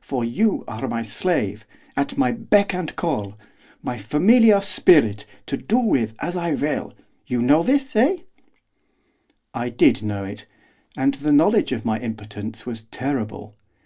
For 0.00 0.24
you 0.24 0.64
are 0.66 0.88
my 0.88 1.02
slave, 1.02 1.66
at 1.98 2.16
my 2.16 2.32
beck 2.32 2.72
and 2.72 2.96
call, 2.96 3.36
my 3.82 3.98
familiar 3.98 4.62
spirit, 4.62 5.26
to 5.44 5.58
do 5.58 5.76
with 5.76 6.14
as 6.18 6.34
I 6.34 6.54
will, 6.54 6.94
you 7.26 7.42
know 7.42 7.62
this, 7.62 7.94
eh?' 7.94 8.16
I 9.52 9.68
did 9.68 10.02
know 10.02 10.24
it, 10.24 10.46
and 10.96 11.12
the 11.12 11.30
knowledge 11.30 11.72
of 11.72 11.84
my 11.84 11.98
impotence 11.98 12.64
was 12.64 12.84
terrible. 12.84 13.54